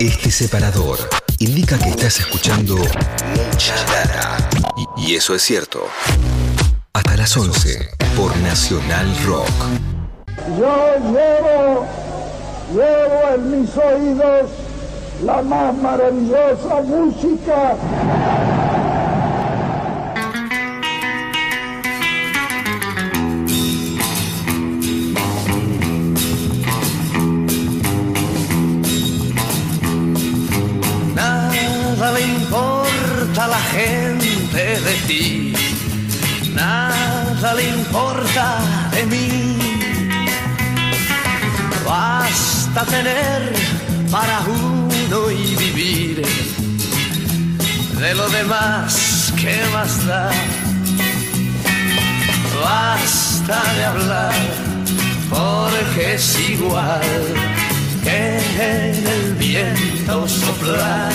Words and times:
Este 0.00 0.30
separador 0.30 0.98
indica 1.38 1.78
que 1.78 1.90
estás 1.90 2.20
escuchando 2.20 2.76
mucha 2.76 3.74
data. 3.86 4.48
Y, 4.96 5.12
y 5.12 5.14
eso 5.16 5.34
es 5.34 5.42
cierto. 5.42 5.86
Hasta 6.92 7.16
las 7.16 7.36
11 7.36 7.88
por 8.16 8.36
Nacional 8.38 9.06
Rock. 9.26 9.48
Yo 10.58 10.94
llevo, 11.12 11.86
llevo 12.72 13.34
en 13.34 13.60
mis 13.60 13.76
oídos 13.76 14.50
la 15.24 15.42
más 15.42 15.74
maravillosa 15.74 16.82
música. 16.82 17.76
Nada 32.04 32.18
le 32.18 32.26
importa 32.26 33.46
la 33.46 33.60
gente 33.72 34.62
de 34.78 34.94
ti, 35.06 35.54
nada 36.52 37.54
le 37.54 37.64
importa 37.64 38.58
de 38.92 39.06
mí. 39.06 39.58
Basta 41.82 42.84
tener 42.84 43.54
para 44.10 44.38
uno 44.40 45.30
y 45.30 45.56
vivir. 45.56 46.22
De 47.98 48.14
lo 48.14 48.28
demás, 48.28 49.32
¿qué 49.40 49.62
más 49.72 50.06
da? 50.06 50.30
Basta 52.62 53.62
de 53.76 53.84
hablar, 53.86 54.34
porque 55.30 56.16
es 56.16 56.38
igual 56.50 57.53
que 58.04 58.36
en 58.36 59.06
el 59.06 59.34
viento 59.34 60.28
soplar. 60.28 61.12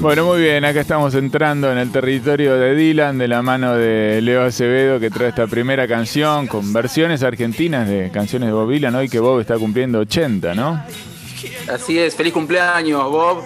Bueno, 0.00 0.24
muy 0.24 0.40
bien, 0.40 0.64
acá 0.64 0.80
estamos 0.80 1.14
entrando 1.14 1.70
en 1.70 1.76
el 1.76 1.92
territorio 1.92 2.56
de 2.56 2.74
Dylan 2.74 3.18
de 3.18 3.28
la 3.28 3.42
mano 3.42 3.74
de 3.74 4.22
Leo 4.22 4.42
Acevedo 4.42 4.98
que 4.98 5.10
trae 5.10 5.28
esta 5.28 5.46
primera 5.46 5.86
canción 5.86 6.46
con 6.46 6.72
versiones 6.72 7.22
argentinas 7.22 7.86
de 7.86 8.10
canciones 8.10 8.48
de 8.48 8.54
Bob 8.54 8.70
Dylan 8.70 8.94
hoy 8.94 9.10
que 9.10 9.20
Bob 9.20 9.40
está 9.40 9.58
cumpliendo 9.58 9.98
80, 9.98 10.54
¿no? 10.54 10.82
Así 11.70 11.98
es, 11.98 12.16
feliz 12.16 12.32
cumpleaños, 12.32 13.04
Bob. 13.10 13.42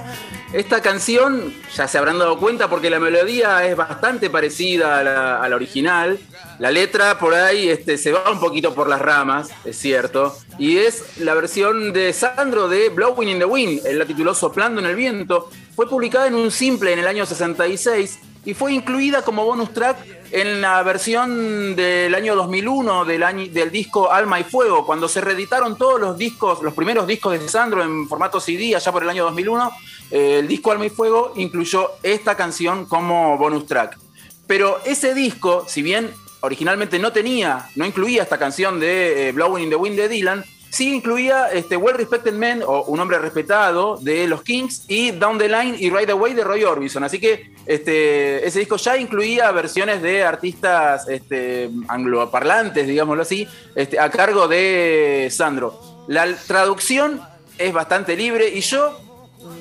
Esta 0.55 0.81
canción, 0.81 1.53
ya 1.75 1.89
se 1.89 1.99
habrán 1.99 2.21
dado 2.21 2.39
cuenta 2.39 2.71
porque 2.71 2.89
la 2.89 3.01
melodía 3.01 3.67
es 3.67 3.77
bastante 3.77 4.31
parecida 4.31 5.01
a 5.01 5.49
la, 5.49 5.57
original. 5.57 6.17
La 6.61 6.71
letra 6.71 7.19
por 7.19 7.35
ahí 7.35 7.69
este, 7.69 7.99
se 7.99 8.13
va 8.13 8.31
un 8.31 8.39
poquito 8.39 8.73
por 8.73 8.89
las 8.89 9.01
ramas, 9.01 9.51
es 9.65 9.77
cierto. 9.77 10.33
Y 10.57 10.77
es 10.77 11.19
la 11.19 11.35
versión 11.35 11.93
de 11.93 12.13
Sandro 12.13 12.69
de 12.69 12.89
Blowing 12.91 13.31
in 13.31 13.39
the 13.41 13.45
Wind. 13.45 13.85
Él 13.85 13.99
la 13.99 14.05
tituló 14.05 14.33
Soplando 14.33 14.81
en 14.81 14.87
el 14.87 14.95
Viento. 14.95 15.51
Fue 15.75 15.89
publicada 15.89 16.29
en 16.29 16.37
un 16.37 16.53
simple 16.53 16.93
en 16.93 17.01
el 17.01 17.09
año 17.09 17.27
66 17.27 18.21
y 18.45 18.55
fue 18.55 18.73
incluida 18.73 19.23
como 19.23 19.45
bonus 19.45 19.73
track 19.73 19.97
en 20.31 20.61
la 20.61 20.83
versión 20.83 21.77
del 21.77 22.15
año 22.15 22.35
2001 22.37 23.05
del, 23.05 23.23
año, 23.23 23.47
del 23.51 23.71
disco 23.71 24.11
Alma 24.11 24.41
y 24.41 24.45
Fuego, 24.45 24.85
cuando 24.85 25.09
se 25.09 25.21
reeditaron 25.21 25.77
todos 25.77 26.01
los 26.01 26.19
discos, 26.19 26.63
los 26.63 26.75
primeros 26.75 27.07
discos 27.07 27.39
de 27.39 27.49
Sandro 27.49 27.83
en 27.83 28.09
formato 28.09 28.41
CD 28.41 28.75
allá 28.77 28.93
por 28.93 29.03
el 29.03 29.09
año 29.09 29.25
2001, 29.25 29.73
eh, 30.11 30.39
el 30.41 30.49
disco 30.49 30.73
Alma 30.73 30.87
y 30.87 30.91
Fuego 30.91 31.33
incluyó 31.37 31.93
esta 32.03 32.37
canción 32.37 32.87
como 32.87 33.39
bonus 33.39 33.67
track. 33.67 33.99
Pero 34.47 34.81
ese 34.85 35.15
disco, 35.15 35.65
si 35.67 35.83
bien 35.83 36.11
originalmente 36.41 36.99
no 36.99 37.13
tenía, 37.13 37.71
no 37.77 37.87
incluía 37.87 38.23
esta 38.23 38.39
canción 38.39 38.79
de 38.79 39.29
eh, 39.29 39.33
Blowing 39.33 39.65
in 39.65 39.71
the 39.71 39.77
Wind 39.77 39.97
de 39.97 40.09
Dylan, 40.09 40.45
sí 40.75 40.93
incluía 40.93 41.53
este, 41.53 41.77
Well 41.77 41.97
Respected 41.97 42.33
Men, 42.33 42.63
o 42.67 42.83
Un 42.83 42.99
Hombre 42.99 43.19
Respetado, 43.19 43.97
de 43.97 44.27
los 44.27 44.43
Kings, 44.43 44.85
y 44.89 45.13
Down 45.13 45.39
the 45.39 45.49
Line 45.49 45.77
y 45.79 45.89
Right 45.89 46.11
Away 46.11 46.35
de 46.35 46.43
Roy 46.43 46.65
Orbison. 46.65 47.05
Así 47.05 47.21
que 47.21 47.53
este, 47.65 48.45
ese 48.45 48.59
disco 48.59 48.77
ya 48.77 48.97
incluía 48.97 49.53
versiones 49.53 50.03
de 50.03 50.25
artistas 50.25 51.09
este, 51.09 51.71
angloparlantes, 51.87 52.89
digámoslo 52.89 53.23
así, 53.23 53.47
este, 53.77 54.01
a 54.01 54.11
cargo 54.11 54.49
de 54.49 55.29
Sandro. 55.31 55.81
La 56.09 56.27
traducción 56.35 57.21
es 57.57 57.73
bastante 57.73 58.17
libre 58.17 58.49
y 58.49 58.61
yo 58.61 58.99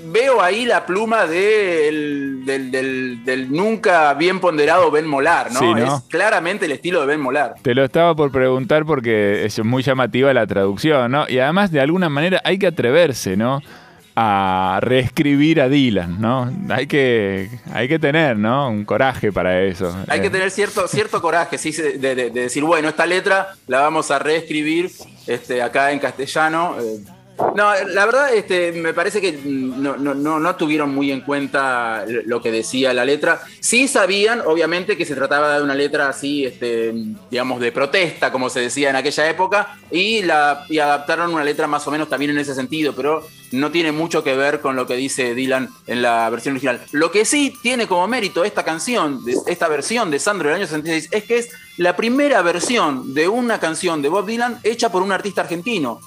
veo 0.06 0.42
ahí 0.42 0.66
la 0.66 0.86
pluma 0.86 1.26
del, 1.26 2.44
del, 2.46 2.72
del, 2.72 3.24
del 3.26 3.52
nunca 3.52 4.14
bien 4.14 4.40
ponderado 4.40 4.92
Ben 4.92 5.06
Molar, 5.08 5.52
¿no? 5.52 5.60
Sí, 5.60 5.66
¿no? 5.66 5.98
Es 5.98 6.04
claramente 6.10 6.66
el 6.66 6.72
estilo 6.72 7.02
de 7.02 7.08
Ben 7.08 7.20
Molar. 7.22 7.56
Te 7.62 7.74
lo 7.76 7.84
estaba 7.84 8.16
por 8.16 8.32
preguntar 8.32 8.86
porque 8.86 9.46
es 9.46 9.64
muy 9.64 9.84
llamativa 9.84 10.34
la 10.34 10.46
traducción, 10.48 11.12
¿no? 11.12 11.26
Y 11.28 11.40
además, 11.40 11.72
de 11.72 11.82
alguna 11.82 12.10
manera, 12.10 12.42
hay 12.44 12.58
que 12.58 12.68
atreverse, 12.68 13.36
¿no? 13.38 13.62
A 14.16 14.78
reescribir 14.82 15.60
a 15.60 15.68
Dylan, 15.70 16.22
¿no? 16.22 16.52
Hay 16.70 16.86
que, 16.86 17.50
hay 17.74 17.88
que 17.88 17.98
tener, 17.98 18.38
¿no? 18.38 18.70
Un 18.70 18.86
coraje 18.86 19.32
para 19.32 19.64
eso. 19.64 19.92
Hay 20.08 20.22
que 20.22 20.28
Eh, 20.28 20.30
tener 20.30 20.52
cierto, 20.52 20.88
cierto 20.88 21.20
coraje, 21.20 21.58
sí, 21.58 21.72
de, 21.72 21.98
de- 21.98 22.30
de 22.30 22.42
decir, 22.42 22.64
bueno, 22.64 22.90
esta 22.90 23.08
letra 23.08 23.56
la 23.66 23.82
vamos 23.82 24.12
a 24.12 24.20
reescribir 24.20 24.92
este, 25.26 25.64
acá 25.64 25.92
en 25.92 25.98
castellano. 26.00 26.76
eh. 26.80 27.04
No, 27.56 27.74
la 27.88 28.06
verdad, 28.06 28.34
este, 28.34 28.72
me 28.74 28.94
parece 28.94 29.20
que 29.20 29.32
no, 29.44 29.98
no, 29.98 30.14
no, 30.14 30.40
no 30.40 30.56
tuvieron 30.56 30.94
muy 30.94 31.12
en 31.12 31.22
cuenta 31.22 32.06
lo 32.26 32.42
que 32.42 32.52
decía 32.52 32.94
la 32.94 33.06
letra. 33.06 33.42
Sí 33.60 33.88
sabían, 33.88 34.42
obviamente, 34.46 34.96
que 34.96 35.06
se 35.06 35.16
trataba 35.16 35.58
de 35.58 35.64
una 35.64 35.74
letra 35.74 36.10
así, 36.10 36.46
este, 36.46 36.94
digamos, 37.32 37.60
de 37.60 37.72
protesta, 37.72 38.32
como 38.32 38.50
se 38.50 38.60
decía 38.60 38.92
en 38.92 38.96
aquella 38.96 39.30
época, 39.30 39.78
y, 39.90 40.22
la, 40.22 40.66
y 40.70 40.78
adaptaron 40.78 41.34
una 41.34 41.44
letra 41.44 41.66
más 41.68 41.88
o 41.88 41.92
menos 41.92 42.08
también 42.08 42.32
en 42.32 42.38
ese 42.38 42.54
sentido, 42.54 42.94
pero 42.94 43.28
no 43.52 43.72
tiene 43.72 43.92
mucho 43.92 44.24
que 44.24 44.36
ver 44.36 44.62
con 44.62 44.76
lo 44.76 44.86
que 44.86 44.96
dice 44.96 45.34
Dylan 45.34 45.70
en 45.88 46.02
la 46.02 46.30
versión 46.30 46.54
original. 46.54 46.82
Lo 46.92 47.12
que 47.12 47.26
sí 47.26 47.54
tiene 47.62 47.88
como 47.88 48.08
mérito 48.08 48.44
esta 48.44 48.64
canción, 48.64 49.22
esta 49.48 49.68
versión 49.68 50.12
de 50.12 50.20
Sandro 50.20 50.50
del 50.50 50.58
año 50.58 50.68
66, 50.68 51.10
es 51.12 51.24
que 51.24 51.38
es 51.38 51.50
la 51.78 51.96
primera 51.96 52.42
versión 52.42 53.14
de 53.14 53.28
una 53.28 53.60
canción 53.60 54.02
de 54.02 54.10
Bob 54.10 54.28
Dylan 54.28 54.60
hecha 54.64 54.92
por 54.92 55.02
un 55.02 55.12
artista 55.12 55.42
argentino. 55.42 56.00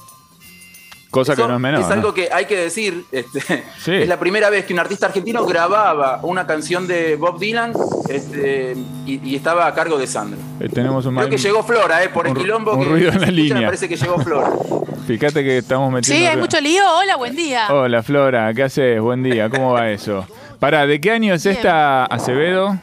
Cosa 1.20 1.32
Eso 1.32 1.42
que 1.42 1.48
no 1.48 1.54
es 1.54 1.60
menor. 1.60 1.80
Es 1.80 1.90
algo 1.90 2.08
¿no? 2.08 2.14
que 2.14 2.28
hay 2.32 2.44
que 2.46 2.56
decir. 2.56 3.04
este, 3.12 3.40
Sí. 3.78 3.94
Es 3.94 4.08
la 4.08 4.18
primera 4.18 4.50
vez 4.50 4.64
que 4.64 4.72
un 4.72 4.78
artista 4.78 5.06
argentino 5.06 5.44
grababa 5.46 6.20
una 6.22 6.46
canción 6.46 6.86
de 6.86 7.16
Bob 7.16 7.38
Dylan 7.38 7.72
este, 8.08 8.76
y, 9.06 9.20
y 9.28 9.36
estaba 9.36 9.66
a 9.66 9.74
cargo 9.74 9.98
de 9.98 10.06
Sandro. 10.06 10.38
Eh, 10.60 10.68
Tenemos 10.68 11.04
un 11.06 11.14
Creo 11.16 11.28
que 11.28 11.38
llegó 11.38 11.62
Flora, 11.62 12.02
eh, 12.04 12.08
por 12.10 12.26
el 12.26 12.32
un- 12.32 12.38
quilombo 12.38 12.72
un 12.74 12.82
que 12.82 12.88
ruido 12.88 13.08
en 13.10 13.14
la 13.20 13.26
escucha, 13.26 13.30
línea. 13.32 13.56
Me 13.60 13.64
parece 13.66 13.88
que 13.88 13.96
llegó 13.96 14.18
Flora. 14.18 14.50
Fíjate 15.06 15.44
que 15.44 15.58
estamos 15.58 15.92
metiendo. 15.92 16.20
Sí, 16.20 16.26
hay 16.26 16.36
mucho 16.36 16.60
lío. 16.60 16.82
Hola, 16.98 17.16
buen 17.16 17.34
día. 17.36 17.68
Hola 17.70 18.02
Flora, 18.02 18.52
¿qué 18.54 18.64
haces? 18.64 19.00
Buen 19.00 19.22
día, 19.22 19.48
¿cómo 19.48 19.72
va 19.72 19.90
eso? 19.90 20.26
Pará, 20.58 20.86
¿de 20.86 21.00
qué 21.00 21.10
año 21.12 21.34
es 21.34 21.44
Bien. 21.44 21.56
esta 21.56 22.04
Acevedo? 22.06 22.76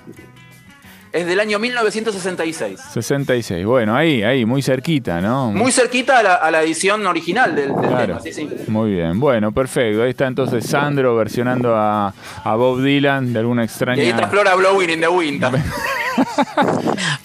Es 1.14 1.28
del 1.28 1.40
año 1.40 1.60
1966. 1.60 2.80
66. 2.92 3.64
Bueno, 3.68 3.96
ahí, 3.96 4.24
ahí, 4.24 4.46
muy 4.46 4.64
cerquita, 4.64 5.22
¿no? 5.22 5.52
Muy 5.52 5.72
cerquita 5.72 6.18
a 6.18 6.24
la, 6.24 6.34
a 6.34 6.50
la 6.50 6.64
edición 6.64 7.06
original 7.06 7.56
del, 7.56 7.68
del 7.68 7.76
Claro. 7.88 8.18
tema. 8.18 8.20
Sí, 8.22 8.34
sí. 8.34 8.50
Muy 8.68 8.94
bien, 8.94 9.20
bueno, 9.20 9.52
perfecto. 9.52 10.02
Ahí 10.02 10.10
está 10.10 10.26
entonces 10.26 10.66
Sandro 10.66 11.16
versionando 11.16 11.76
a, 11.76 12.12
a 12.44 12.56
Bob 12.56 12.82
Dylan 12.82 13.32
de 13.32 13.40
alguna 13.40 13.62
Y 13.62 13.66
extraña. 13.66 14.02
ahí 14.02 14.10
está 14.10 14.28
Flora 14.28 14.56
Blowing 14.56 14.90
in 14.90 15.02
the 15.02 15.08
Wind. 15.08 15.46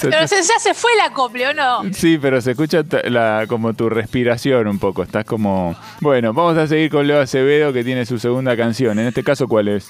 Pero 0.01 0.29
se- 0.29 0.43
ya 0.43 0.59
se 0.59 0.75
fue 0.75 0.91
la 0.97 1.07
acople, 1.07 1.49
¿o 1.49 1.55
no? 1.55 1.83
Sí, 1.93 2.19
pero 2.19 2.41
se 2.41 2.53
escucha 2.53 2.83
la, 3.05 3.45
como 3.49 3.75
tu 3.75 3.89
respiración 3.89 4.67
un 4.67 4.79
poco. 4.79 5.03
Estás 5.03 5.25
como. 5.25 5.75
Bueno, 6.01 6.33
vamos 6.33 6.57
a 6.57 6.67
seguir 6.67 6.91
con 6.91 7.07
Leo 7.07 7.21
Acevedo 7.21 7.73
que 7.73 7.85
tiene 7.85 8.07
su 8.07 8.19
segunda 8.19 8.57
canción. 8.57 8.99
En 8.99 9.07
este 9.07 9.23
caso, 9.25 9.47
¿cuál 9.49 9.69
es? 9.69 9.89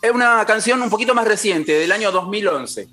Es 0.00 0.10
una 0.10 0.44
canción 0.46 0.80
un 0.82 0.90
poquito 0.90 1.14
más 1.14 1.26
reciente, 1.26 1.72
del 1.72 1.90
año 1.92 2.10
2011. 2.12 2.88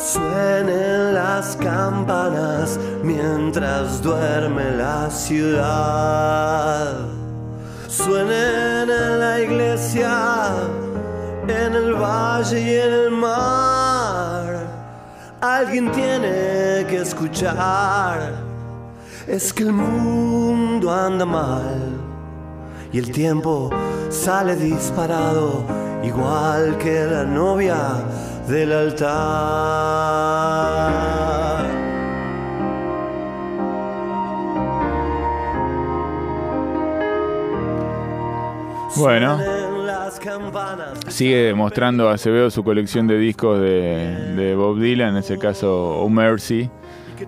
Suenen 0.00 1.14
las 1.14 1.56
campanas 1.56 2.78
mientras 3.02 4.02
duerme 4.02 4.70
la 4.76 5.10
ciudad. 5.10 6.94
Suenen 7.86 8.88
en 8.88 9.20
la 9.20 9.40
iglesia, 9.40 10.54
en 11.46 11.74
el 11.74 11.92
valle 11.94 12.79
alguien 15.60 15.92
tiene 15.92 16.86
que 16.88 17.02
escuchar 17.02 18.32
es 19.28 19.52
que 19.52 19.64
el 19.64 19.72
mundo 19.72 20.90
anda 20.90 21.26
mal 21.26 22.00
y 22.90 22.98
el 22.98 23.12
tiempo 23.12 23.68
sale 24.08 24.56
disparado 24.56 25.62
igual 26.02 26.78
que 26.78 27.04
la 27.04 27.24
novia 27.24 27.76
del 28.48 28.72
altar. 28.72 29.10
Bueno 38.96 39.59
sigue 41.08 41.54
mostrando 41.54 42.08
Acevedo 42.08 42.50
su 42.50 42.62
colección 42.62 43.06
de 43.06 43.18
discos 43.18 43.60
de, 43.60 44.34
de 44.36 44.54
Bob 44.54 44.78
Dylan, 44.78 45.10
en 45.10 45.16
ese 45.18 45.38
caso 45.38 45.98
Oh 45.98 46.08
Mercy, 46.08 46.70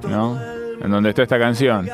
¿no? 0.09 0.39
En 0.81 0.91
donde 0.91 1.11
está 1.11 1.23
esta 1.23 1.39
canción. 1.39 1.89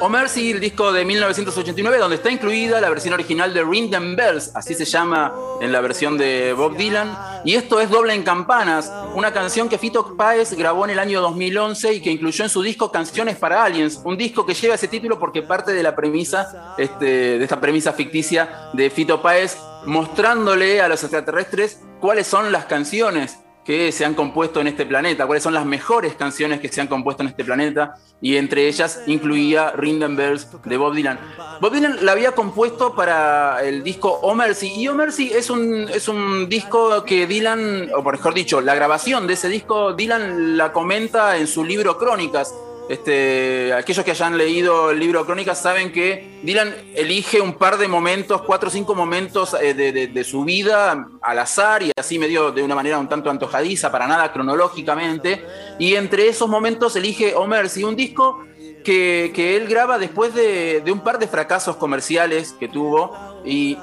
O 0.00 0.08
Mercy, 0.08 0.52
el 0.52 0.60
disco 0.60 0.92
de 0.92 1.04
1989, 1.04 1.98
donde 1.98 2.16
está 2.16 2.30
incluida 2.30 2.80
la 2.80 2.88
versión 2.88 3.14
original 3.14 3.52
de 3.52 3.64
Ring 3.64 3.90
Them 3.90 4.16
Bells, 4.16 4.52
así 4.54 4.74
se 4.74 4.84
llama 4.84 5.34
en 5.60 5.72
la 5.72 5.80
versión 5.80 6.16
de 6.16 6.52
Bob 6.52 6.76
Dylan. 6.76 7.42
Y 7.44 7.54
esto 7.54 7.80
es 7.80 7.90
Doble 7.90 8.14
en 8.14 8.22
Campanas, 8.22 8.90
una 9.14 9.32
canción 9.32 9.68
que 9.68 9.78
Fito 9.78 10.16
Páez 10.16 10.54
grabó 10.54 10.84
en 10.84 10.90
el 10.90 10.98
año 10.98 11.20
2011 11.20 11.94
y 11.94 12.00
que 12.00 12.10
incluyó 12.10 12.44
en 12.44 12.50
su 12.50 12.62
disco 12.62 12.90
Canciones 12.90 13.36
para 13.36 13.64
Aliens, 13.64 14.00
un 14.04 14.16
disco 14.16 14.46
que 14.46 14.54
lleva 14.54 14.74
ese 14.74 14.88
título 14.88 15.18
porque 15.18 15.42
parte 15.42 15.72
de 15.72 15.82
la 15.82 15.94
premisa, 15.94 16.74
este, 16.78 17.38
de 17.38 17.42
esta 17.42 17.60
premisa 17.60 17.92
ficticia 17.92 18.70
de 18.72 18.90
Fito 18.90 19.20
Páez, 19.20 19.58
mostrándole 19.86 20.80
a 20.80 20.88
los 20.88 21.02
extraterrestres 21.02 21.80
cuáles 22.00 22.26
son 22.26 22.52
las 22.52 22.66
canciones 22.66 23.38
que 23.68 23.92
se 23.92 24.06
han 24.06 24.14
compuesto 24.14 24.62
en 24.62 24.66
este 24.66 24.86
planeta, 24.86 25.26
cuáles 25.26 25.42
son 25.42 25.52
las 25.52 25.66
mejores 25.66 26.14
canciones 26.14 26.58
que 26.58 26.70
se 26.70 26.80
han 26.80 26.86
compuesto 26.86 27.22
en 27.22 27.28
este 27.28 27.44
planeta, 27.44 27.96
y 28.18 28.36
entre 28.36 28.66
ellas 28.66 29.02
incluía 29.06 29.72
Ring 29.72 30.02
Bells 30.16 30.48
de 30.64 30.76
Bob 30.78 30.94
Dylan. 30.94 31.20
Bob 31.60 31.74
Dylan 31.74 31.98
la 32.00 32.12
había 32.12 32.32
compuesto 32.32 32.94
para 32.94 33.62
el 33.62 33.84
disco 33.84 34.08
O 34.22 34.34
Mercy, 34.34 34.72
y 34.74 34.88
O 34.88 34.94
Mercy 34.94 35.32
es 35.34 35.50
un, 35.50 35.86
es 35.90 36.08
un 36.08 36.48
disco 36.48 37.04
que 37.04 37.26
Dylan, 37.26 37.90
o 37.94 38.02
mejor 38.02 38.32
dicho, 38.32 38.62
la 38.62 38.74
grabación 38.74 39.26
de 39.26 39.34
ese 39.34 39.50
disco, 39.50 39.92
Dylan 39.92 40.56
la 40.56 40.72
comenta 40.72 41.36
en 41.36 41.46
su 41.46 41.62
libro 41.62 41.98
Crónicas, 41.98 42.54
este, 42.88 43.72
aquellos 43.74 44.04
que 44.04 44.12
hayan 44.12 44.38
leído 44.38 44.90
el 44.90 44.98
libro 44.98 45.26
Crónicas 45.26 45.60
saben 45.60 45.92
que 45.92 46.40
Dylan 46.42 46.74
elige 46.94 47.40
un 47.40 47.52
par 47.54 47.76
de 47.76 47.86
momentos, 47.86 48.42
cuatro 48.42 48.68
o 48.68 48.72
cinco 48.72 48.94
momentos 48.94 49.54
eh, 49.60 49.74
de, 49.74 50.24
su 50.24 50.44
vida 50.44 51.06
al 51.20 51.38
azar 51.38 51.82
y 51.82 51.92
así 51.96 52.18
medio 52.18 52.50
de 52.50 52.62
una 52.62 52.74
manera 52.74 52.98
un 52.98 53.08
tanto 53.08 53.28
antojadiza, 53.28 53.92
para 53.92 54.06
nada 54.06 54.32
cronológicamente. 54.32 55.44
Y 55.78 55.96
entre 55.96 56.28
esos 56.28 56.48
momentos 56.48 56.96
elige 56.96 57.34
Homer, 57.34 57.66
y 57.76 57.84
un 57.84 57.94
disco 57.94 58.44
que, 58.84 59.56
él 59.56 59.68
graba 59.68 59.98
después 59.98 60.34
de, 60.34 60.82
un 60.90 61.00
par 61.00 61.18
de 61.18 61.28
fracasos 61.28 61.76
comerciales 61.76 62.52
que 62.58 62.68
tuvo 62.68 63.12
y, 63.44 63.78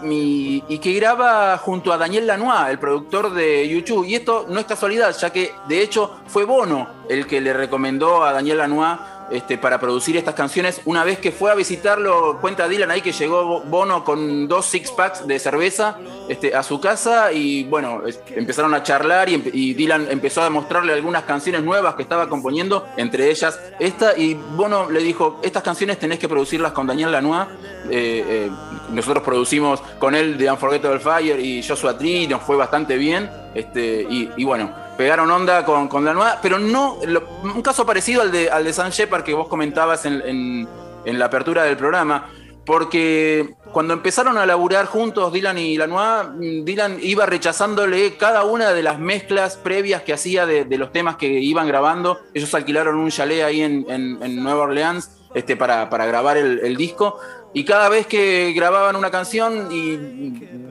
y, 0.67 0.79
que 0.79 0.93
graba 0.93 1.57
junto 1.57 1.91
a 1.91 1.97
Daniel 1.97 2.27
Lanois, 2.27 2.69
el 2.69 2.79
productor 2.79 3.33
de 3.33 3.67
YouTube. 3.67 4.05
Y 4.05 4.15
esto 4.15 4.45
no 4.49 4.59
es 4.59 4.65
casualidad, 4.65 5.15
ya 5.17 5.31
que 5.31 5.51
de 5.67 5.81
hecho 5.81 6.11
fue 6.27 6.45
Bono 6.45 6.87
el 7.09 7.27
que 7.27 7.41
le 7.41 7.53
recomendó 7.53 8.23
a 8.23 8.33
Daniel 8.33 8.57
Lanois 8.57 8.99
este, 9.31 9.57
para 9.57 9.79
producir 9.79 10.17
estas 10.17 10.35
canciones. 10.35 10.81
Una 10.85 11.03
vez 11.03 11.19
que 11.19 11.31
fue 11.31 11.51
a 11.51 11.55
visitarlo, 11.55 12.39
cuenta 12.39 12.67
Dylan 12.67 12.91
ahí 12.91 13.01
que 13.01 13.11
llegó 13.11 13.61
Bono 13.61 14.03
con 14.03 14.47
dos 14.47 14.65
six 14.65 14.91
packs 14.91 15.25
de 15.27 15.39
cerveza 15.39 15.97
este, 16.29 16.55
a 16.55 16.63
su 16.63 16.79
casa 16.79 17.31
y 17.31 17.63
bueno, 17.63 18.01
empezaron 18.35 18.73
a 18.73 18.83
charlar 18.83 19.29
y, 19.29 19.73
Dylan 19.75 20.07
empezó 20.09 20.41
a 20.43 20.49
mostrarle 20.49 20.93
algunas 20.93 21.23
canciones 21.23 21.63
nuevas 21.63 21.95
que 21.95 22.03
estaba 22.03 22.29
componiendo, 22.29 22.87
entre 22.97 23.29
ellas 23.29 23.59
esta, 23.79 24.17
y 24.17 24.33
Bono 24.33 24.89
le 24.89 25.01
dijo, 25.01 25.39
estas 25.43 25.63
canciones 25.63 25.99
tenés 25.99 26.19
que 26.19 26.29
producirlas 26.29 26.71
con 26.71 26.87
Daniel 26.87 27.11
Lanois. 27.11 27.47
Eh, 27.89 28.23
eh, 28.27 28.51
nosotros 28.89 29.23
producimos 29.23 29.81
con 29.99 30.15
él 30.15 30.37
The 30.37 30.49
Unforgettable 30.51 30.99
Fire 30.99 31.39
y 31.39 31.63
Joshua 31.63 31.97
Tree, 31.97 32.27
nos 32.27 32.41
fue 32.43 32.55
bastante 32.55 32.97
bien. 32.97 33.29
Este, 33.53 34.05
y 34.09 34.43
bueno, 34.43 34.84
pegaron 34.97 35.29
onda 35.29 35.65
con, 35.65 35.87
con 35.87 36.05
la 36.05 36.13
nueva, 36.13 36.39
pero 36.41 36.59
no, 36.59 36.95
un 37.43 37.61
caso 37.61 37.85
parecido 37.85 38.21
al 38.21 38.31
de, 38.31 38.49
al 38.49 38.63
de 38.63 38.73
San 38.73 38.91
Shepard 38.91 39.23
que 39.23 39.33
vos 39.33 39.47
comentabas 39.47 40.05
en, 40.05 40.67
la 41.05 41.25
apertura 41.25 41.63
del 41.63 41.77
programa, 41.77 42.29
porque 42.65 43.53
cuando 43.71 43.93
empezaron 43.93 44.37
a 44.37 44.45
laburar 44.45 44.87
juntos 44.87 45.31
Dylan 45.31 45.57
y 45.57 45.77
Lanois, 45.77 46.65
Dylan 46.65 46.97
iba 47.01 47.27
rechazándole 47.27 48.15
cada 48.15 48.43
una 48.43 48.71
de 48.71 48.81
las 48.81 48.99
mezclas 48.99 49.55
previas 49.55 50.01
que 50.01 50.13
hacía 50.13 50.47
de, 50.47 50.77
los 50.77 50.91
temas 50.91 51.17
que 51.17 51.27
iban 51.27 51.67
grabando. 51.67 52.19
Ellos 52.33 52.53
alquilaron 52.55 52.95
un 52.95 53.11
chalet 53.11 53.43
ahí 53.43 53.61
en, 53.61 54.43
Nueva 54.43 54.63
Orleans 54.63 55.11
este, 55.35 55.55
para, 55.55 55.85
grabar 55.85 56.37
el, 56.37 56.75
disco. 56.75 57.19
Y 57.53 57.65
cada 57.65 57.87
vez 57.87 58.07
que 58.07 58.51
grababan 58.55 58.95
una 58.95 59.11
canción 59.11 59.71
y 59.71 59.97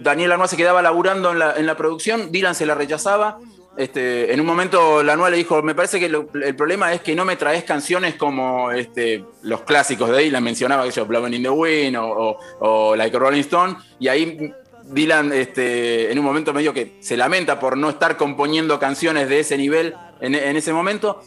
Daniel 0.02 0.30
Lanois 0.30 0.50
se 0.50 0.56
quedaba 0.56 0.82
laburando 0.82 1.30
en 1.30 1.38
la, 1.38 1.54
en 1.56 1.66
la 1.66 1.76
producción, 1.76 2.32
Dylan 2.32 2.56
se 2.56 2.66
la 2.66 2.74
rechazaba 2.74 3.38
este, 3.76 4.32
en 4.32 4.40
un 4.40 4.46
momento 4.46 5.02
la 5.02 5.16
le 5.28 5.36
dijo, 5.36 5.62
me 5.62 5.74
parece 5.74 5.98
que 5.98 6.06
el 6.06 6.56
problema 6.56 6.92
es 6.92 7.00
que 7.00 7.14
no 7.14 7.24
me 7.24 7.36
traes 7.36 7.64
canciones 7.64 8.14
como 8.14 8.70
este, 8.70 9.24
los 9.42 9.62
clásicos 9.62 10.10
de 10.10 10.18
Dylan, 10.18 10.44
mencionaba 10.44 10.84
que 10.84 10.92
yo, 10.92 11.06
Blowing 11.06 11.34
in 11.34 11.42
the 11.42 11.50
Wind 11.50 11.96
o, 11.98 12.94
Like 12.96 13.16
a 13.16 13.20
Rolling 13.20 13.40
Stone, 13.40 13.76
y 13.98 14.08
ahí 14.08 14.52
Dylan 14.84 15.32
este, 15.32 16.12
en 16.12 16.18
un 16.18 16.24
momento 16.24 16.52
medio 16.52 16.72
que 16.72 16.98
se 17.00 17.16
lamenta 17.16 17.58
por 17.58 17.76
no 17.76 17.90
estar 17.90 18.16
componiendo 18.16 18.78
canciones 18.78 19.28
de 19.28 19.40
ese 19.40 19.56
nivel 19.56 19.94
en, 20.20 20.34
ese 20.34 20.72
momento, 20.72 21.20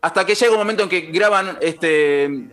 hasta 0.00 0.26
que 0.26 0.34
llega 0.34 0.52
un 0.52 0.58
momento 0.58 0.82
en 0.82 0.88
que 0.88 1.02
graban, 1.02 1.58
este, 1.60 2.48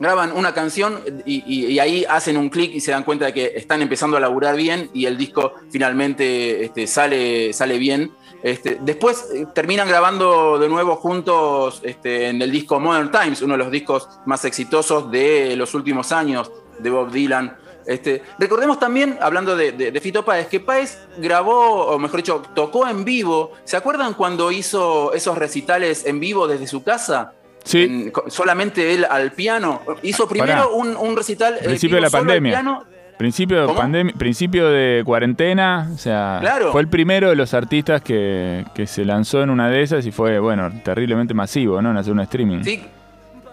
graban 0.00 0.32
una 0.32 0.52
canción 0.54 1.00
y, 1.26 1.78
ahí 1.78 2.04
hacen 2.08 2.36
un 2.36 2.48
clic 2.48 2.74
y 2.74 2.80
se 2.80 2.90
dan 2.90 3.04
cuenta 3.04 3.26
de 3.26 3.34
que 3.34 3.52
están 3.54 3.82
empezando 3.82 4.16
a 4.16 4.20
laburar 4.20 4.56
bien 4.56 4.90
y 4.94 5.04
el 5.04 5.16
disco 5.16 5.52
finalmente 5.70 6.64
este, 6.64 6.86
sale, 6.86 7.52
sale 7.52 7.78
bien. 7.78 8.10
Este, 8.42 8.78
después 8.80 9.28
eh, 9.34 9.46
terminan 9.54 9.86
grabando 9.86 10.58
de 10.58 10.68
nuevo 10.70 10.96
juntos 10.96 11.82
este, 11.84 12.28
en 12.28 12.40
el 12.40 12.50
disco 12.50 12.80
Modern 12.80 13.10
Times, 13.10 13.42
uno 13.42 13.52
de 13.54 13.58
los 13.58 13.70
discos 13.70 14.08
más 14.24 14.44
exitosos 14.46 15.10
de 15.10 15.54
los 15.56 15.74
últimos 15.74 16.10
años 16.10 16.50
de 16.78 16.88
Bob 16.88 17.10
Dylan. 17.10 17.58
Este, 17.86 18.22
recordemos 18.38 18.78
también, 18.78 19.18
hablando 19.20 19.56
de, 19.56 20.00
Fito 20.00 20.24
Páez, 20.24 20.46
que 20.48 20.60
Páez 20.60 20.98
grabó, 21.18 21.86
o 21.86 21.98
mejor 21.98 22.18
dicho, 22.20 22.42
tocó 22.54 22.86
en 22.86 23.04
vivo. 23.04 23.52
¿Se 23.64 23.76
acuerdan 23.76 24.14
cuando 24.14 24.50
hizo 24.52 25.12
esos 25.12 25.36
recitales 25.36 26.06
en 26.06 26.20
vivo 26.20 26.46
desde 26.46 26.66
su 26.66 26.82
casa? 26.82 27.34
Sí. 27.64 28.12
solamente 28.28 28.94
él 28.94 29.06
al 29.08 29.32
piano. 29.32 29.82
Hizo 30.02 30.28
primero 30.28 30.74
un, 30.74 31.16
recital. 31.16 31.58
principio 31.62 31.96
de 31.96 32.02
la 32.02 32.10
pandemia. 32.10 32.84
Principio 33.18 33.66
de, 33.66 33.74
pandemia, 33.74 34.14
principio 34.16 34.70
de 34.70 35.02
cuarentena, 35.04 35.90
o 35.94 35.98
sea, 35.98 36.40
fue 36.72 36.80
el 36.80 36.88
primero 36.88 37.28
de 37.28 37.36
los 37.36 37.52
artistas 37.52 38.00
que, 38.00 38.64
se 38.86 39.04
lanzó 39.04 39.42
en 39.42 39.50
una 39.50 39.68
de 39.68 39.82
esas 39.82 40.06
y 40.06 40.10
fue, 40.10 40.38
bueno, 40.38 40.72
terriblemente 40.82 41.34
masivo, 41.34 41.82
¿no? 41.82 41.90
En 41.90 41.98
hacer 41.98 42.14
un 42.14 42.20
streaming. 42.20 42.62
Sí, 42.64 42.82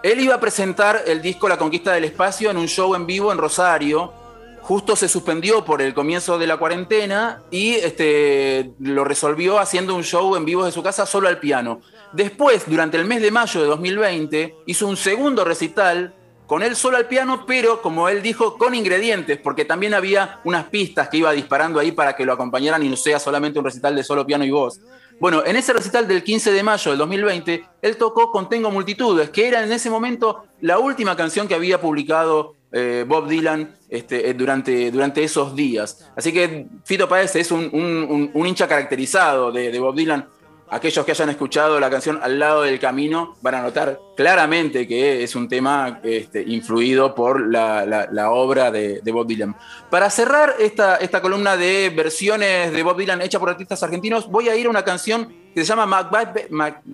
él 0.03 0.21
iba 0.21 0.35
a 0.35 0.39
presentar 0.39 1.01
el 1.05 1.21
disco 1.21 1.49
La 1.49 1.57
Conquista 1.57 1.91
del 1.91 2.05
Espacio 2.05 2.49
en 2.49 2.55
un 2.55 2.69
show 2.69 2.95
en 2.95 3.05
vivo 3.05 3.29
en 3.31 3.37
Rosario. 3.37 4.13
Justo 4.61 4.95
se 4.95 5.09
suspendió 5.09 5.65
por 5.65 5.81
el 5.81 5.93
comienzo 5.93 6.37
de 6.37 6.47
la 6.47 6.55
cuarentena 6.55 7.41
y 7.51 7.73
este, 7.73 8.71
lo 8.79 9.03
resolvió 9.03 9.59
haciendo 9.59 9.95
un 9.95 10.03
show 10.03 10.35
en 10.37 10.45
vivo 10.45 10.63
de 10.63 10.71
su 10.71 10.81
casa 10.81 11.05
solo 11.05 11.27
al 11.27 11.39
piano. 11.39 11.81
Después, 12.13 12.63
durante 12.67 12.97
el 12.97 13.05
mes 13.05 13.21
de 13.21 13.31
mayo 13.31 13.61
de 13.61 13.67
2020, 13.67 14.55
hizo 14.65 14.87
un 14.87 14.97
segundo 14.97 15.43
recital 15.43 16.13
con 16.47 16.63
él 16.63 16.75
solo 16.75 16.97
al 16.97 17.07
piano, 17.07 17.45
pero 17.45 17.81
como 17.81 18.07
él 18.07 18.21
dijo, 18.21 18.57
con 18.57 18.73
ingredientes, 18.73 19.37
porque 19.37 19.65
también 19.65 19.93
había 19.93 20.39
unas 20.45 20.65
pistas 20.65 21.09
que 21.09 21.17
iba 21.17 21.31
disparando 21.33 21.79
ahí 21.79 21.91
para 21.91 22.15
que 22.15 22.25
lo 22.25 22.33
acompañaran 22.33 22.81
y 22.83 22.89
no 22.89 22.95
sea 22.95 23.19
solamente 23.19 23.59
un 23.59 23.65
recital 23.65 23.95
de 23.95 24.03
solo 24.03 24.25
piano 24.25 24.45
y 24.45 24.51
voz. 24.51 24.79
Bueno, 25.19 25.43
en 25.45 25.57
ese 25.57 25.73
recital 25.73 26.07
del 26.07 26.23
15 26.23 26.51
de 26.51 26.63
mayo 26.63 26.91
del 26.91 26.99
2020, 26.99 27.65
él 27.81 27.97
tocó 27.97 28.31
Contengo 28.31 28.71
Multitudes, 28.71 29.29
que 29.29 29.47
era 29.47 29.63
en 29.63 29.71
ese 29.71 29.89
momento 29.89 30.45
la 30.61 30.79
última 30.79 31.17
canción 31.17 31.47
que 31.47 31.55
había 31.55 31.81
publicado 31.81 32.53
eh, 32.71 33.03
Bob 33.05 33.27
Dylan 33.27 33.75
este, 33.89 34.29
eh, 34.29 34.33
durante, 34.33 34.91
durante 34.91 35.23
esos 35.23 35.55
días. 35.55 36.07
Así 36.15 36.31
que 36.31 36.67
Fito 36.85 37.09
Páez 37.09 37.35
es 37.35 37.51
un, 37.51 38.31
hincha 38.33 38.67
caracterizado 38.67 39.51
de 39.51 39.77
Bob 39.79 39.95
Dylan 39.95 40.27
aquellos 40.69 41.05
que 41.05 41.11
hayan 41.11 41.29
escuchado 41.29 41.79
la 41.79 41.89
canción 41.89 42.19
Al 42.21 42.39
lado 42.39 42.63
del 42.63 42.79
camino 42.79 43.35
van 43.41 43.55
a 43.55 43.61
notar 43.61 43.99
claramente 44.15 44.87
que 44.87 45.23
es 45.23 45.35
un 45.35 45.47
tema 45.47 45.99
este, 46.03 46.41
influido 46.41 47.13
por 47.15 47.47
la, 47.47 48.31
obra 48.31 48.71
de, 48.71 49.01
Bob 49.11 49.27
Dylan. 49.27 49.55
Para 49.89 50.09
cerrar 50.09 50.55
esta, 50.59 50.97
esta 50.97 51.21
columna 51.21 51.55
de 51.55 51.91
versiones 51.95 52.71
de 52.71 52.83
Bob 52.83 52.97
Dylan 52.97 53.21
hecha 53.21 53.39
por 53.39 53.49
artistas 53.49 53.81
argentinos, 53.83 54.29
voy 54.29 54.49
a 54.49 54.55
ir 54.55 54.67
a 54.67 54.69
una 54.69 54.83
canción 54.83 55.33
que 55.53 55.61
se 55.61 55.67
llama 55.67 56.09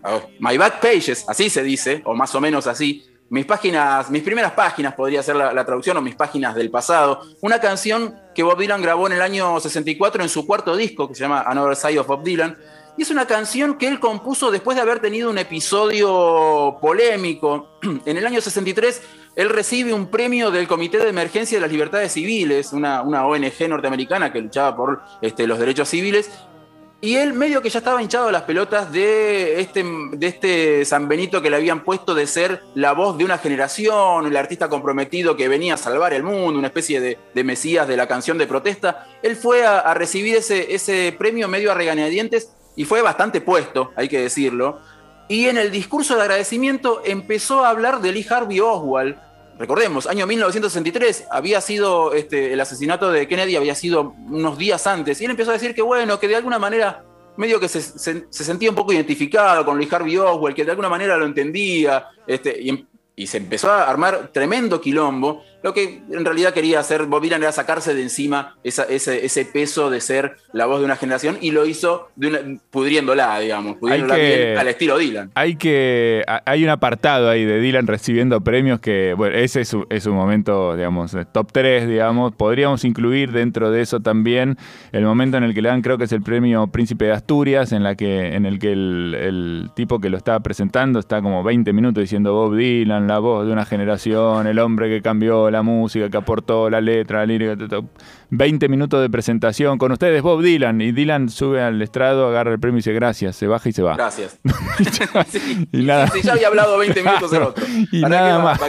oh, 0.03 0.21
My, 0.39 0.57
Back 0.57 0.79
Pages, 0.79 1.25
así 1.27 1.49
se 1.49 1.63
dice, 1.63 2.01
o 2.05 2.13
más 2.13 2.33
o 2.35 2.41
menos 2.41 2.67
así. 2.67 3.05
Mis 3.29 3.45
páginas, 3.45 4.11
mis 4.11 4.21
primeras 4.21 4.51
páginas 4.51 4.93
podría 4.93 5.23
ser 5.23 5.35
la, 5.35 5.53
la 5.53 5.65
traducción, 5.65 5.97
o 5.97 6.01
mis 6.01 6.15
páginas 6.15 6.53
del 6.55 6.69
pasado. 6.69 7.21
Una 7.41 7.59
canción 7.59 8.15
que 8.35 8.43
Bob 8.43 8.59
Dylan 8.59 8.81
grabó 8.81 9.07
en 9.07 9.13
el 9.13 9.21
año 9.21 9.59
64 9.59 10.21
en 10.21 10.29
su 10.29 10.45
cuarto 10.45 10.75
disco, 10.75 11.07
que 11.07 11.15
se 11.15 11.21
llama 11.21 11.41
Another 11.41 11.75
Side 11.75 11.99
of 11.99 12.07
Bob 12.07 12.23
Dylan, 12.23 12.57
y 12.97 13.01
es 13.01 13.09
una 13.09 13.25
canción 13.25 13.77
que 13.77 13.87
él 13.87 13.99
compuso 13.99 14.51
después 14.51 14.75
de 14.75 14.81
haber 14.81 14.99
tenido 14.99 15.29
un 15.29 15.37
episodio 15.37 16.77
polémico. 16.81 17.69
En 18.05 18.17
el 18.17 18.25
año 18.25 18.39
63, 18.39 19.01
él 19.35 19.49
recibe 19.49 19.93
un 19.93 20.07
premio 20.07 20.51
del 20.51 20.67
Comité 20.67 20.99
de 20.99 21.09
Emergencia 21.09 21.57
de 21.57 21.61
las 21.61 21.71
Libertades 21.71 22.11
Civiles, 22.11 22.71
una, 22.71 23.01
una 23.01 23.25
ONG 23.25 23.67
norteamericana 23.67 24.31
que 24.31 24.41
luchaba 24.41 24.75
por 24.75 25.01
este, 25.21 25.47
los 25.47 25.59
derechos 25.59 25.89
civiles. 25.89 26.29
Y 27.01 27.15
él 27.15 27.33
medio 27.33 27.61
que 27.61 27.69
ya 27.69 27.79
estaba 27.79 28.01
hinchado 28.01 28.31
las 28.31 28.43
pelotas 28.43 28.89
de 28.93 29.59
este, 29.59 29.83
de 30.13 30.27
este 30.27 30.85
San 30.85 31.09
Benito 31.09 31.41
que 31.41 31.49
le 31.49 31.57
habían 31.57 31.83
puesto 31.83 32.15
de 32.15 32.25
ser 32.27 32.61
la 32.75 32.93
voz 32.93 33.17
de 33.17 33.25
una 33.25 33.37
generación, 33.37 34.25
el 34.25 34.37
artista 34.37 34.69
comprometido 34.69 35.35
que 35.35 35.49
venía 35.49 35.73
a 35.73 35.77
salvar 35.77 36.13
el 36.13 36.23
mundo, 36.23 36.59
una 36.59 36.67
especie 36.67 37.01
de, 37.01 37.43
mesías 37.43 37.89
de 37.89 37.97
la 37.97 38.07
canción 38.07 38.37
de 38.37 38.47
protesta. 38.47 39.05
Él 39.21 39.35
fue 39.35 39.65
a, 39.65 39.93
recibir 39.93 40.37
ese, 40.37 40.73
ese 40.73 41.13
premio 41.17 41.49
medio 41.49 41.71
a 41.71 41.75
regañadientes 41.75 42.53
y 42.75 42.85
fue 42.85 43.01
bastante 43.01 43.41
puesto, 43.41 43.91
hay 43.95 44.09
que 44.09 44.21
decirlo. 44.21 44.79
Y 45.27 45.47
en 45.47 45.57
el 45.57 45.71
discurso 45.71 46.15
de 46.15 46.21
agradecimiento 46.21 47.01
empezó 47.05 47.63
a 47.63 47.69
hablar 47.69 48.01
de 48.01 48.11
Lee 48.11 48.25
Harvey 48.29 48.59
Oswald, 48.59 49.15
recordemos, 49.57 50.07
año 50.07 50.27
1963, 50.27 51.27
había 51.31 51.61
sido, 51.61 52.13
este, 52.13 52.53
el 52.53 52.59
asesinato 52.59 53.11
de 53.11 53.27
Kennedy 53.27 53.55
había 53.55 53.75
sido 53.75 54.13
unos 54.27 54.57
días 54.57 54.85
antes, 54.87 55.21
y 55.21 55.25
él 55.25 55.31
empezó 55.31 55.51
a 55.51 55.53
decir 55.53 55.73
que 55.73 55.81
bueno, 55.81 56.19
que 56.19 56.27
de 56.27 56.35
alguna 56.35 56.59
manera 56.59 57.03
medio 57.37 57.59
que 57.59 57.67
se, 57.67 57.81
sentía 58.29 58.69
un 58.69 58.75
poco 58.75 58.93
identificado 58.93 59.65
con 59.65 59.79
Lee 59.79 59.87
Harvey 59.89 60.17
Oswald, 60.17 60.55
que 60.55 60.65
de 60.65 60.71
alguna 60.71 60.89
manera 60.89 61.17
lo 61.17 61.25
entendía, 61.25 62.07
este, 62.27 62.59
y, 62.61 62.85
y 63.15 63.27
se 63.27 63.37
empezó 63.37 63.71
a 63.71 63.89
armar 63.89 64.29
tremendo 64.31 64.79
quilombo, 64.79 65.43
lo 65.63 65.73
que 65.73 66.01
en 66.11 66.25
realidad 66.25 66.53
quería 66.53 66.79
hacer 66.79 67.05
Bob 67.05 67.23
Dylan 67.23 67.41
era 67.41 67.51
sacarse 67.53 67.95
de 67.95 68.03
encima 68.03 68.57
ese, 68.63 69.45
peso 69.45 69.89
de 69.89 70.01
ser 70.01 70.35
la 70.51 70.65
voz 70.65 70.79
de 70.79 70.85
una 70.85 70.97
generación 70.97 71.37
y 71.39 71.51
lo 71.51 71.65
hizo 71.65 72.09
pudriéndola, 72.69 73.39
digamos, 73.39 73.77
pudriéndola 73.77 74.15
bien 74.15 74.57
al 74.57 74.67
estilo 74.67 74.97
Dylan. 74.97 75.31
Hay 75.35 75.55
que 75.55 76.23
hay 76.45 76.63
un 76.63 76.69
apartado 76.69 77.29
ahí 77.29 77.45
de 77.45 77.61
Dylan 77.61 77.87
recibiendo 77.87 78.41
premios 78.41 78.81
que, 78.81 79.13
bueno, 79.15 79.37
ese 79.37 79.61
es 79.61 80.05
un 80.05 80.15
momento, 80.15 80.75
digamos, 80.75 81.15
top 81.31 81.51
3, 81.51 81.87
digamos. 81.87 82.35
Podríamos 82.35 82.83
incluir 82.83 83.31
dentro 83.31 83.71
de 83.71 83.81
eso 83.81 84.01
también 84.01 84.57
el 84.91 85.05
momento 85.05 85.37
en 85.37 85.43
el 85.43 85.53
que 85.53 85.61
le 85.61 85.69
dan, 85.69 85.81
creo 85.81 85.97
que 85.97 86.03
es 86.03 86.11
el 86.11 86.21
premio 86.21 86.67
Príncipe 86.67 87.05
de 87.05 87.13
Asturias, 87.13 87.71
en, 87.71 87.83
la 87.83 87.95
que, 87.95 88.35
en 88.35 88.45
el 88.45 88.59
que 88.59 88.73
el, 88.73 89.15
el 89.17 89.69
tipo 89.75 89.99
que 89.99 90.09
lo 90.09 90.17
estaba 90.17 90.41
presentando 90.41 90.99
está 90.99 91.21
como 91.21 91.41
20 91.41 91.71
minutos 91.71 92.01
diciendo 92.01 92.33
Bob 92.33 92.57
Dylan, 92.57 93.07
la 93.07 93.19
voz 93.19 93.47
de 93.47 93.53
una 93.53 93.65
generación, 93.65 94.45
el 94.47 94.59
hombre 94.59 94.89
que 94.89 95.01
cambió 95.01 95.49
la 95.53 95.61
música, 95.61 96.09
que 96.09 96.17
aportó 96.17 96.69
la 96.69 96.81
letra, 96.81 97.19
la 97.19 97.25
lírica, 97.25 97.55
20 98.29 98.67
minutos 98.67 99.01
de 99.01 99.09
presentación 99.09 99.77
con 99.77 99.91
ustedes, 99.91 100.21
Bob 100.21 100.41
Dylan. 100.41 100.81
Y 100.81 100.91
Dylan 100.91 101.29
sube 101.29 101.61
al 101.61 101.81
estrado, 101.81 102.27
agarra 102.27 102.51
el 102.51 102.59
premio 102.59 102.77
y 102.77 102.79
dice 102.79 102.93
gracias, 102.93 103.35
se 103.35 103.47
baja 103.47 103.69
y 103.69 103.71
se 103.71 103.83
va. 103.83 103.95
Gracias. 103.95 104.39
y 105.71 105.83
nada. 105.83 106.07
Si 106.07 106.21
ya 106.21 106.33
había 106.33 106.47
hablado 106.47 106.77
20 106.77 107.03
minutos 107.03 107.31
el 107.31 107.43
otro. 107.43 107.65
Y 107.91 108.01
nada 108.01 108.39
más. 108.39 108.59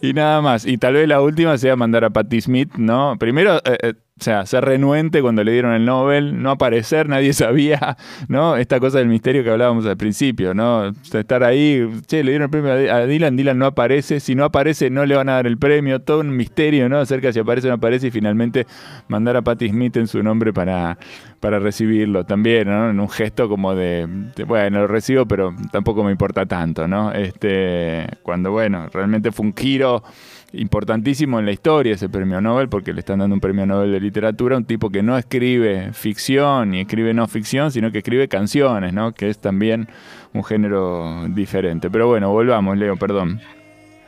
y 0.00 0.12
nada 0.12 0.40
más. 0.42 0.66
Y 0.66 0.76
tal 0.76 0.94
vez 0.94 1.08
la 1.08 1.20
última 1.20 1.56
sea 1.56 1.76
mandar 1.76 2.04
a 2.04 2.10
Patti 2.10 2.40
Smith, 2.40 2.74
¿no? 2.76 3.16
Primero, 3.18 3.56
eh, 3.64 3.78
eh, 3.82 3.94
o 4.22 4.24
sea, 4.24 4.46
ser 4.46 4.64
renuente 4.64 5.20
cuando 5.20 5.42
le 5.42 5.50
dieron 5.50 5.72
el 5.72 5.84
Nobel, 5.84 6.40
no 6.40 6.52
aparecer, 6.52 7.08
nadie 7.08 7.32
sabía, 7.32 7.96
¿no? 8.28 8.56
Esta 8.56 8.78
cosa 8.78 8.98
del 8.98 9.08
misterio 9.08 9.42
que 9.42 9.50
hablábamos 9.50 9.84
al 9.84 9.96
principio, 9.96 10.54
¿no? 10.54 10.92
estar 11.12 11.42
ahí, 11.42 11.84
che, 12.06 12.22
le 12.22 12.30
dieron 12.30 12.44
el 12.44 12.50
premio 12.50 12.70
a 12.70 13.04
Dylan, 13.04 13.36
Dylan 13.36 13.58
no 13.58 13.66
aparece, 13.66 14.20
si 14.20 14.36
no 14.36 14.44
aparece 14.44 14.90
no 14.90 15.04
le 15.06 15.16
van 15.16 15.28
a 15.28 15.32
dar 15.32 15.48
el 15.48 15.58
premio, 15.58 16.02
todo 16.02 16.20
un 16.20 16.36
misterio, 16.36 16.88
¿no? 16.88 17.00
Acerca 17.00 17.32
si 17.32 17.40
aparece 17.40 17.66
o 17.66 17.70
no 17.70 17.74
aparece 17.74 18.06
y 18.06 18.10
finalmente 18.12 18.64
mandar 19.08 19.36
a 19.36 19.42
Patti 19.42 19.68
Smith 19.70 19.96
en 19.96 20.06
su 20.06 20.22
nombre 20.22 20.52
para, 20.52 20.96
para 21.40 21.58
recibirlo 21.58 22.24
también, 22.24 22.68
¿no? 22.68 22.90
En 22.90 23.00
un 23.00 23.08
gesto 23.08 23.48
como 23.48 23.74
de, 23.74 24.06
de, 24.36 24.44
bueno, 24.44 24.82
lo 24.82 24.86
recibo, 24.86 25.26
pero 25.26 25.52
tampoco 25.72 26.04
me 26.04 26.12
importa 26.12 26.46
tanto, 26.46 26.86
¿no? 26.86 27.10
Este, 27.10 28.06
cuando, 28.22 28.52
bueno, 28.52 28.86
realmente 28.92 29.32
fue 29.32 29.46
un 29.46 29.56
giro 29.56 30.04
importantísimo 30.52 31.38
en 31.38 31.46
la 31.46 31.52
historia 31.52 31.94
ese 31.94 32.08
premio 32.08 32.40
Nobel, 32.40 32.68
porque 32.68 32.92
le 32.92 33.00
están 33.00 33.18
dando 33.18 33.34
un 33.34 33.40
premio 33.40 33.66
Nobel 33.66 33.92
de 33.92 34.00
literatura 34.00 34.54
a 34.54 34.58
un 34.58 34.64
tipo 34.64 34.90
que 34.90 35.02
no 35.02 35.16
escribe 35.16 35.92
ficción 35.92 36.70
ni 36.70 36.80
escribe 36.80 37.14
no 37.14 37.26
ficción, 37.28 37.70
sino 37.70 37.90
que 37.90 37.98
escribe 37.98 38.28
canciones, 38.28 38.92
¿no? 38.92 39.12
Que 39.12 39.28
es 39.30 39.38
también 39.38 39.88
un 40.32 40.44
género 40.44 41.26
diferente. 41.28 41.90
Pero 41.90 42.08
bueno, 42.08 42.30
volvamos, 42.30 42.76
Leo, 42.76 42.96
perdón. 42.96 43.40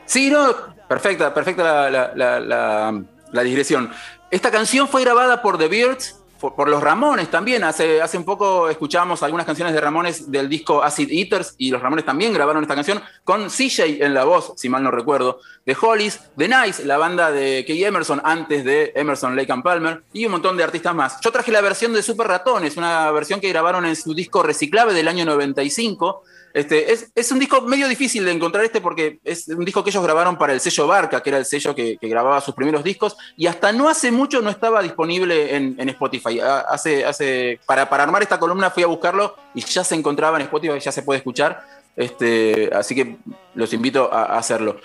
Sí, 0.05 0.29
no, 0.29 0.47
perfecta, 0.87 1.33
perfecta 1.33 1.89
la, 1.89 2.11
la, 2.15 2.39
la, 2.39 3.03
la 3.31 3.43
digresión. 3.43 3.89
Esta 4.31 4.51
canción 4.51 4.87
fue 4.87 5.01
grabada 5.01 5.41
por 5.41 5.57
The 5.57 5.67
Birds 5.67 6.21
por, 6.39 6.69
los 6.69 6.81
Ramones 6.81 7.29
también. 7.29 7.63
Hace, 7.63 8.01
hace 8.01 8.17
un 8.17 8.25
poco 8.25 8.69
escuchábamos 8.69 9.23
algunas 9.23 9.45
canciones 9.45 9.73
de 9.73 9.81
Ramones 9.81 10.31
del 10.31 10.49
disco 10.49 10.83
Acid 10.83 11.09
Eaters 11.11 11.55
y 11.57 11.71
los 11.71 11.81
Ramones 11.81 12.05
también 12.05 12.33
grabaron 12.33 12.63
esta 12.63 12.75
canción 12.75 13.01
con 13.23 13.49
CJ 13.49 14.03
en 14.03 14.13
la 14.13 14.23
voz, 14.23 14.53
si 14.55 14.69
mal 14.69 14.83
no 14.83 14.91
recuerdo, 14.91 15.39
de 15.65 15.75
Hollies, 15.79 16.19
de 16.35 16.47
Nice, 16.47 16.85
la 16.85 16.97
banda 16.97 17.31
de 17.31 17.63
Key 17.65 17.83
Emerson 17.83 18.21
antes 18.23 18.63
de 18.63 18.91
Emerson, 18.95 19.35
Lake 19.35 19.51
and 19.51 19.63
Palmer 19.63 20.03
y 20.13 20.25
un 20.25 20.33
montón 20.33 20.57
de 20.57 20.63
artistas 20.63 20.93
más. 20.93 21.19
Yo 21.21 21.31
traje 21.31 21.51
la 21.51 21.61
versión 21.61 21.93
de 21.93 22.03
Super 22.03 22.27
Ratones, 22.27 22.77
una 22.77 23.11
versión 23.11 23.39
que 23.39 23.49
grabaron 23.49 23.85
en 23.85 23.95
su 23.95 24.13
disco 24.13 24.43
Reciclave 24.43 24.93
del 24.93 25.07
año 25.07 25.25
95 25.25 26.23
este, 26.55 26.93
es, 27.13 27.31
un 27.33 27.39
disco 27.39 27.59
medio 27.63 27.85
difícil 27.85 28.23
de 28.23 28.31
encontrar 28.31 28.63
este 28.63 28.79
porque 28.79 29.19
es 29.25 29.49
un 29.49 29.65
disco 29.65 29.83
que 29.83 29.89
ellos 29.89 30.01
grabaron 30.01 30.37
para 30.37 30.53
el 30.53 30.61
sello 30.61 30.87
Barca, 30.87 31.21
que 31.21 31.29
era 31.29 31.37
el 31.37 31.45
sello 31.45 31.75
que, 31.75 31.97
grababa 32.01 32.39
sus 32.39 32.55
primeros 32.55 32.81
discos, 32.81 33.17
y 33.35 33.47
hasta 33.47 33.73
no 33.73 33.89
hace 33.89 34.09
mucho 34.09 34.41
no 34.41 34.49
estaba 34.49 34.81
disponible 34.81 35.53
en, 35.53 35.89
Spotify. 35.89 36.39
Hace, 36.39 37.59
para, 37.65 37.81
armar 37.81 38.21
esta 38.21 38.39
columna 38.39 38.71
fui 38.71 38.83
a 38.83 38.87
buscarlo 38.87 39.35
y 39.53 39.65
ya 39.65 39.83
se 39.83 39.95
encontraba 39.95 40.37
en 40.37 40.43
Spotify, 40.43 40.79
ya 40.79 40.93
se 40.93 41.03
puede 41.03 41.17
escuchar. 41.17 41.61
Este, 41.97 42.69
así 42.73 42.95
que 42.95 43.17
los 43.53 43.73
invito 43.73 44.09
a, 44.13 44.37
hacerlo. 44.37 44.79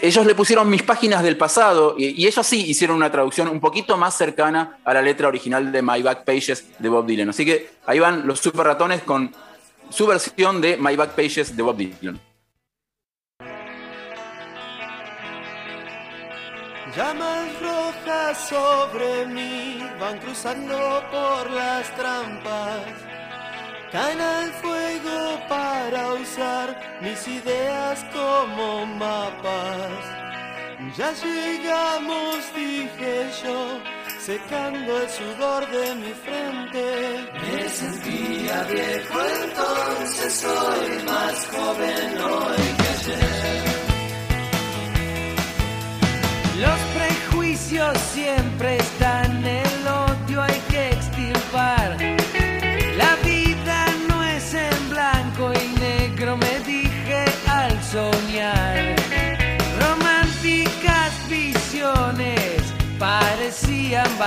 Ellos 0.00 0.24
le 0.24 0.36
pusieron 0.36 0.70
mis 0.70 0.84
páginas 0.84 1.24
del 1.24 1.36
pasado 1.36 1.96
y, 1.98 2.22
y, 2.22 2.28
ellos 2.28 2.46
sí 2.46 2.70
hicieron 2.70 2.96
una 2.98 3.10
traducción 3.10 3.48
un 3.48 3.58
poquito 3.58 3.96
más 3.96 4.16
cercana 4.16 4.78
a 4.84 4.94
la 4.94 5.02
letra 5.02 5.26
original 5.26 5.72
de 5.72 5.82
My 5.82 6.02
Back 6.02 6.24
Pages 6.24 6.66
de 6.78 6.88
Bob 6.88 7.04
Dylan. 7.04 7.30
Así 7.30 7.44
que 7.44 7.70
ahí 7.84 7.98
van 7.98 8.28
los 8.28 8.38
super 8.38 8.64
ratones 8.64 9.02
con 9.02 9.34
su 9.94 10.08
versión 10.08 10.60
de 10.60 10.76
My 10.76 10.96
Back 10.96 11.10
Pages 11.14 11.56
de 11.56 11.62
Bob 11.62 11.76
Dylan. 11.76 12.20
Llamas 16.96 17.48
rojas 17.60 18.48
sobre 18.48 19.26
mí 19.26 19.78
van 20.00 20.18
cruzando 20.18 21.00
por 21.12 21.48
las 21.48 21.94
trampas. 21.94 22.86
Caen 23.92 24.20
al 24.20 24.52
fuego 24.54 25.40
para 25.48 26.14
usar 26.14 26.98
mis 27.00 27.28
ideas 27.28 28.04
como 28.12 28.86
mapas. 28.86 29.92
Ya 30.96 31.12
llegamos, 31.12 32.38
dije 32.56 33.30
yo 33.44 33.93
secando 34.24 35.02
el 35.02 35.10
sudor 35.10 35.70
de 35.70 35.94
mi 35.96 36.12
frente. 36.24 36.84
Me 37.42 37.68
sentía 37.68 38.62
viejo 38.64 39.18
entonces, 39.42 40.32
soy 40.32 41.04
más 41.04 41.46
joven 41.52 42.18
hoy 42.22 42.64
que 42.78 42.88
ayer. 42.96 43.64
Los 46.58 46.80
prejuicios 46.96 47.98
siempre 48.14 48.76
están, 48.78 49.43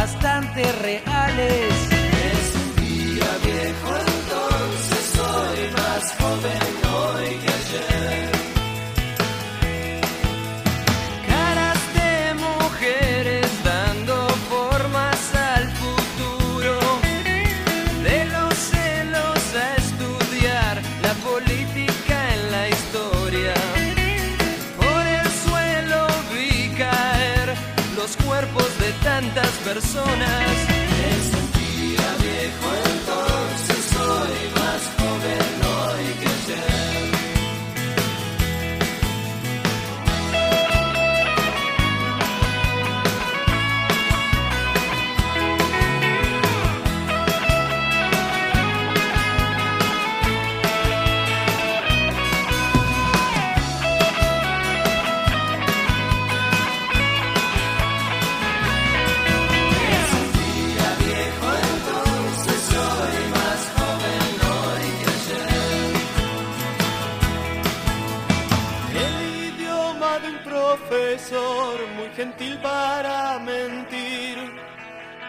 bastante 0.07 0.71
reales. 0.71 1.73
Es 1.91 2.55
un 2.55 2.75
día 2.85 3.29
viejo, 3.43 3.89
entonces 4.15 5.03
soy 5.15 5.71
más 5.71 6.15
joven 6.17 6.86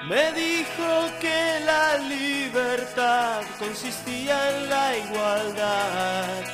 Me 0.09 0.33
dijo 0.33 1.11
que 1.21 1.61
la 1.67 1.99
libertad 1.99 3.43
consistía 3.59 4.57
en 4.57 4.71
la 4.71 4.97
igualdad. 4.97 6.45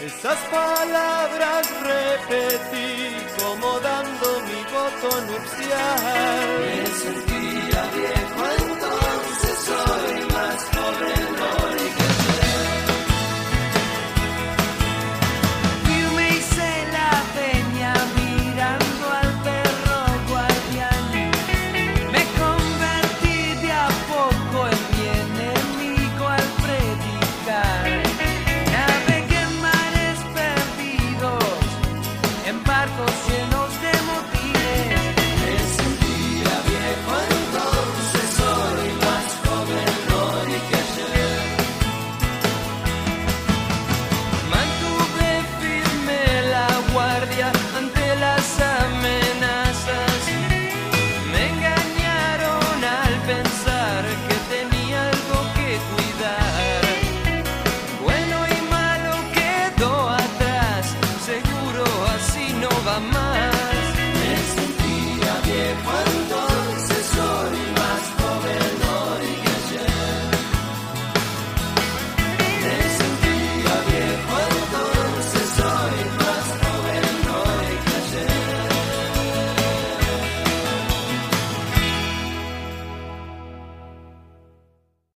Esas 0.00 0.38
palabras 0.50 1.66
repetí 1.82 3.16
como 3.42 3.80
dando 3.80 4.40
mi 4.42 4.62
voto 4.70 5.20
nupcial. 5.22 6.36